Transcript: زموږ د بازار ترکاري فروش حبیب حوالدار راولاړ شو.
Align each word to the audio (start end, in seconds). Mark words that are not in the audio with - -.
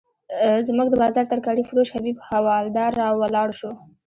زموږ 0.67 0.87
د 0.89 0.95
بازار 1.03 1.25
ترکاري 1.33 1.63
فروش 1.69 1.89
حبیب 1.95 2.17
حوالدار 2.29 2.91
راولاړ 3.01 3.49
شو. 3.59 3.71